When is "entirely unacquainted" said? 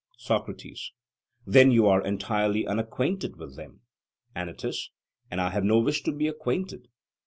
2.03-3.35